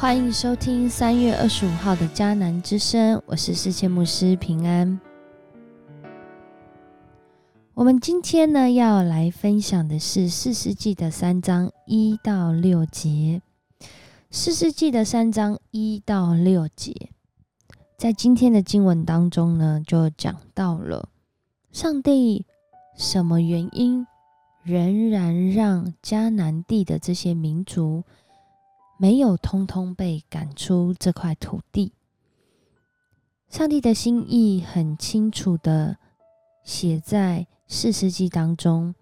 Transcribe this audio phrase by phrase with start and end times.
[0.00, 5.00] 欢迎收听三月二十五号的迦南之声，我是世界牧师平安。
[7.74, 13.42] 我们今天呢要来分享的是四世纪的三章一到六节。
[14.30, 17.10] 四世纪的三章一到六节，
[17.96, 21.08] 在今天的经文当中呢，就讲到了
[21.72, 22.46] 上帝
[22.96, 24.06] 什么原因
[24.62, 28.04] 仍然让迦南地的这些民族。
[28.98, 31.92] 没有通通被赶出这块土地。
[33.48, 35.96] 上帝的心意很清楚的
[36.64, 38.94] 写在四世纪当中，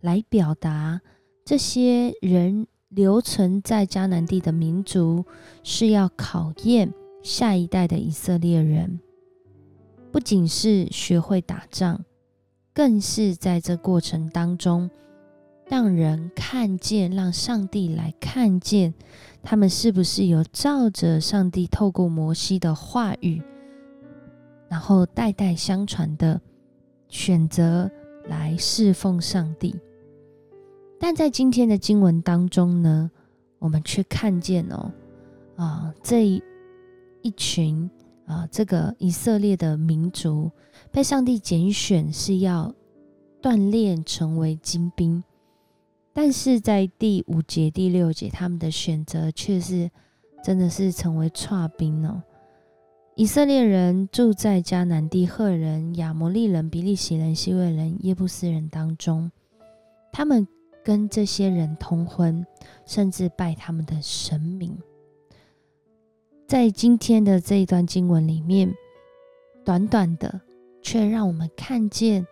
[0.00, 1.02] 来表达
[1.44, 5.26] 这些人留存在迦南地的民族
[5.62, 9.00] 是要考验下一代的以色列人，
[10.10, 12.04] 不仅是学会打仗，
[12.72, 14.88] 更是在这过程当中。
[15.68, 18.94] 让人看见，让上帝来看见，
[19.42, 23.42] 他们是不是有照着上帝透过摩西的话语，
[24.68, 26.40] 然后代代相传的
[27.08, 27.90] 选择
[28.24, 29.76] 来侍奉上帝。
[30.98, 33.10] 但在今天的经文当中呢，
[33.58, 34.90] 我们却看见哦，
[35.56, 37.88] 啊，这一群
[38.26, 40.50] 啊，这个以色列的民族
[40.90, 42.74] 被上帝拣选，是要
[43.42, 45.22] 锻炼成为精兵。
[46.20, 49.88] 但是在第五节、第六节，他们的选择却是
[50.42, 52.20] 真的是成为差兵哦。
[53.14, 59.30] 以色列人住在迦南地赫人、亚摩利人、比利洗人、西魏人、耶布斯人当中，
[60.10, 60.44] 他们
[60.82, 62.44] 跟这些人通婚，
[62.84, 64.76] 甚至拜他们的神明。
[66.48, 68.74] 在今天的这一段经文里面，
[69.64, 70.40] 短短的，
[70.82, 72.26] 却让我们看见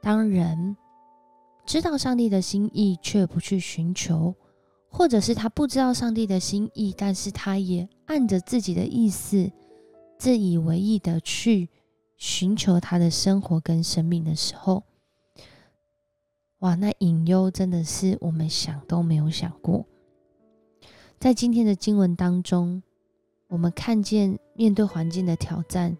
[0.00, 0.76] 当人。
[1.70, 4.34] 知道上帝的心意却不去寻求，
[4.88, 9.48] 或者是他不知道上帝的心意，但是他也按着自己的意思、
[10.18, 11.68] 自以为意的去
[12.16, 14.82] 寻求他的生活跟生命的时候，
[16.58, 19.86] 哇，那隐忧真的是我们想都没有想过。
[21.20, 22.82] 在今天的经文当中，
[23.46, 25.96] 我们看见面对环境的挑战，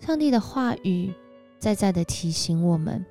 [0.00, 1.14] 上帝的话语
[1.60, 3.06] 在在的提醒我们。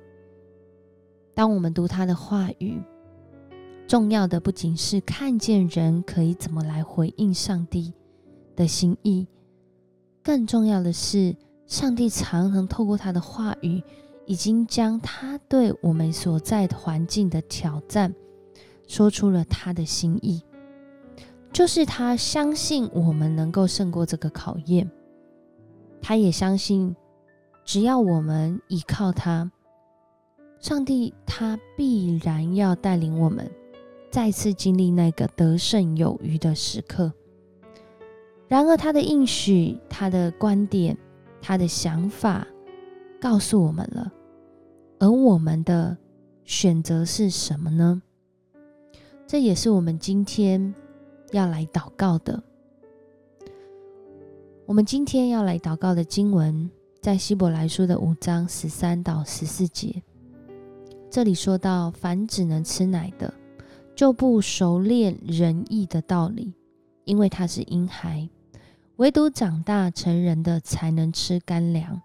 [1.34, 2.80] 当我们读他的话语，
[3.88, 7.92] 重要的不仅是看见人可以怎么来回应上帝
[8.54, 9.26] 的心意，
[10.22, 11.34] 更重要的是，
[11.66, 13.82] 上帝常常透过他的话语，
[14.26, 18.14] 已经将他对我们所在的环境的挑战，
[18.86, 20.42] 说出了他的心意，
[21.50, 24.90] 就是他相信我们能够胜过这个考验，
[26.00, 26.94] 他也相信，
[27.64, 29.50] 只要我们依靠他。
[30.62, 33.50] 上帝他必然要带领我们
[34.12, 37.12] 再次经历那个得胜有余的时刻。
[38.46, 40.96] 然而，他的应许、他的观点、
[41.40, 42.46] 他的想法
[43.20, 44.12] 告诉我们了，
[45.00, 45.96] 而我们的
[46.44, 48.00] 选择是什么呢？
[49.26, 50.72] 这也是我们今天
[51.32, 52.40] 要来祷告的。
[54.64, 60.00] 我们今天要来祷告的经文，在希伯来书的五章十三到十四节。
[61.12, 63.34] 这里说到，凡只能吃奶的，
[63.94, 66.54] 就不熟练仁义的道理，
[67.04, 68.30] 因为他是婴孩；
[68.96, 72.00] 唯独长大成人的，才能吃干粮。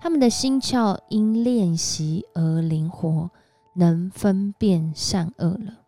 [0.00, 3.30] 他们的心窍因练习而灵活，
[3.76, 5.78] 能分辨善恶了。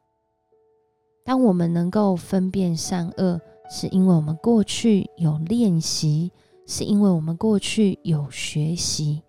[1.25, 6.31] 当我们能够分辨善恶，是因为我们过去有练习，
[6.69, 9.22] 是因为我们过去有学习，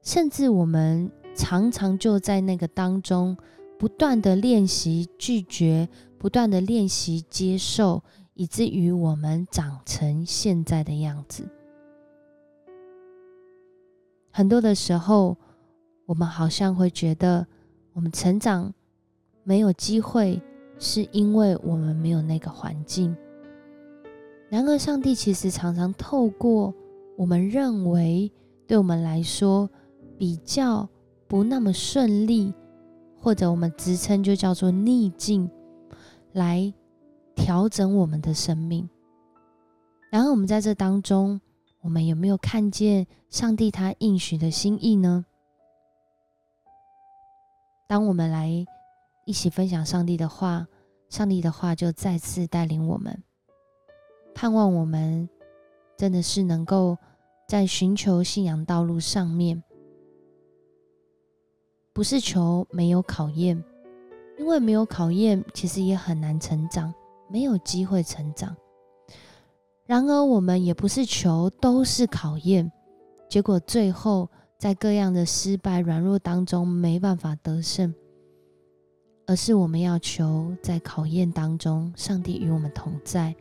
[0.00, 1.12] 甚至我们。
[1.36, 3.36] 常常就在那个当中，
[3.78, 5.86] 不断的练习拒绝，
[6.18, 8.02] 不断的练习接受，
[8.32, 11.46] 以至于我们长成现在的样子。
[14.30, 15.36] 很多的时候，
[16.06, 17.46] 我们好像会觉得，
[17.92, 18.72] 我们成长
[19.44, 20.40] 没有机会，
[20.78, 23.14] 是因为我们没有那个环境。
[24.48, 26.72] 然而，上帝其实常常透过
[27.16, 28.32] 我们认为
[28.66, 29.68] 对我们来说
[30.18, 30.88] 比较。
[31.28, 32.54] 不那么顺利，
[33.20, 35.50] 或者我们职称就叫做逆境，
[36.32, 36.72] 来
[37.34, 38.88] 调整我们的生命。
[40.10, 41.40] 然后我们在这当中，
[41.80, 45.24] 我们有没有看见上帝他应许的心意呢？
[47.88, 48.64] 当我们来
[49.24, 50.66] 一起分享上帝的话，
[51.08, 53.22] 上帝的话就再次带领我们，
[54.34, 55.28] 盼望我们
[55.96, 56.96] 真的是能够
[57.48, 59.62] 在寻求信仰道路上面。
[61.96, 63.64] 不是求没有考验，
[64.38, 66.92] 因为没有考验，其实也很难成长，
[67.26, 68.54] 没有机会成长。
[69.86, 72.70] 然而，我们也不是求都是考验，
[73.30, 74.28] 结果最后
[74.58, 77.94] 在各样的失败、软弱当中没办法得胜，
[79.26, 83.34] 而是我们要求在考验当中，上帝与我们同在，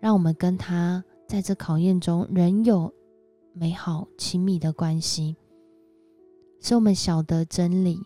[0.00, 2.92] 让我们跟他在这考验中仍有
[3.52, 5.36] 美好亲密的关系，
[6.66, 8.00] 使我们晓得真理，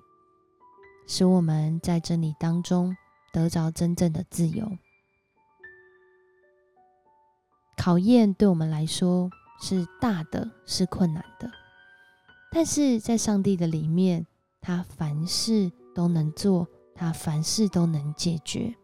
[1.06, 2.96] 使我们在真理当中
[3.32, 4.69] 得着真正的自由。
[7.76, 11.49] 考验对我们来说是大的，是困难的，
[12.50, 14.26] 但是在上帝的里面，
[14.60, 16.66] 他凡事都能做，
[16.96, 18.75] 他凡事都能解决，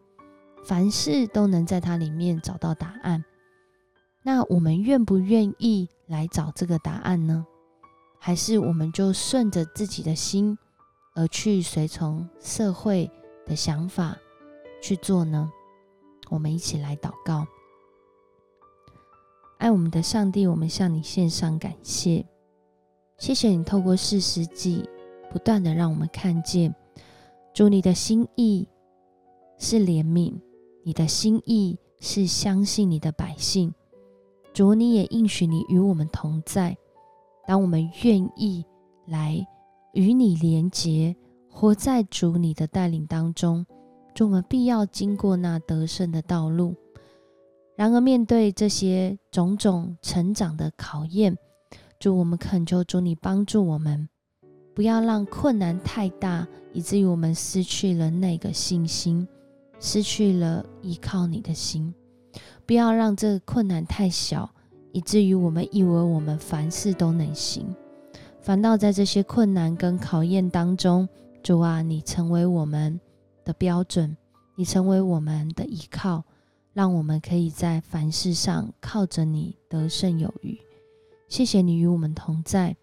[0.63, 3.25] 凡事都能在他里面找到答案。
[4.23, 7.45] 那我们愿不愿意来找这个答案呢？
[8.25, 10.57] 还是我们就顺着自己的心
[11.13, 13.07] 而去随从社会
[13.45, 14.17] 的想法
[14.81, 15.47] 去做呢？
[16.31, 17.45] 我们一起来祷告。
[19.59, 22.25] 爱我们的上帝，我们向你献上感谢。
[23.19, 24.89] 谢谢你透过四世纪
[25.29, 26.73] 不断的让我们看见，
[27.53, 28.67] 主你的心意
[29.59, 30.33] 是怜悯，
[30.83, 33.71] 你的心意是相信你的百姓。
[34.51, 36.75] 主你也应许你与我们同在。
[37.47, 38.65] 当我们愿意
[39.05, 39.45] 来
[39.93, 41.15] 与你连结，
[41.49, 43.65] 活在主你的带领当中，
[44.13, 46.75] 主我们必要经过那得胜的道路。
[47.75, 51.37] 然而，面对这些种种成长的考验，
[51.99, 54.07] 主我们恳求主你帮助我们，
[54.73, 59.27] 不要让困难太大，以至于我们失去了那个信心，
[59.79, 61.93] 失去了依靠你的心；
[62.65, 64.49] 不要让这个困难太小，
[64.95, 67.67] 以至于我们以为我们凡事都能行，
[68.39, 71.05] 反倒在这些困难跟考验当中，
[71.43, 72.97] 主啊，你成为我们
[73.43, 74.15] 的标准，
[74.55, 76.23] 你成为我们的依靠。
[76.71, 80.57] 让我们可以在凡事上靠着你得胜有余。
[81.27, 82.77] 谢谢你与我们同在，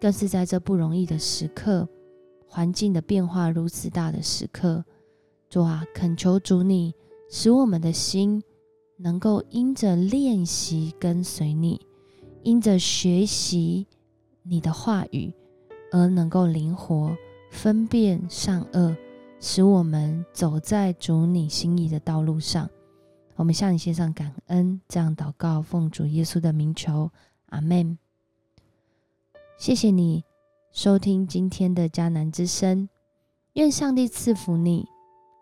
[0.00, 1.88] 更是在这不容易的时刻，
[2.44, 4.84] 环境的变化如此大的时刻，
[5.48, 6.92] 主啊，恳求主你
[7.30, 8.42] 使我们的心
[8.96, 11.80] 能够因着练习跟随你，
[12.42, 13.86] 因着学习
[14.42, 15.32] 你的话语
[15.90, 17.16] 而能够灵活
[17.50, 18.96] 分辨善恶，
[19.40, 22.68] 使我们走在主你心意的道路上。
[23.34, 27.10] 我们向你献上感恩，这样祷告，奉主耶稣的名求，
[27.46, 27.98] 阿门。
[29.58, 30.24] 谢谢你
[30.70, 32.88] 收听今天的迦南之声，
[33.54, 34.86] 愿上帝赐福你，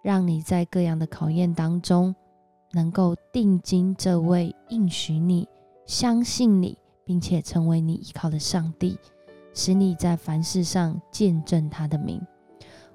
[0.02, 2.14] 让你在各样的考验当中，
[2.72, 5.48] 能够定睛这位应许你、
[5.86, 8.98] 相信你，并且成为你依靠的上帝，
[9.52, 12.20] 使你在凡事上见证他的名。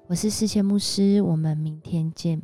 [0.06, 2.40] 我是世界牧师，我们明天见。